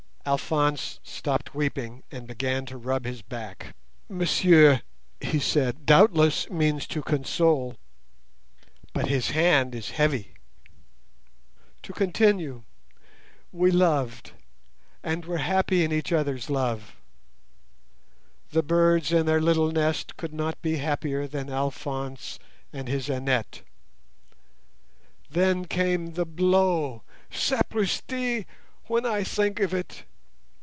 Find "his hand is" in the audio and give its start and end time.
9.07-9.89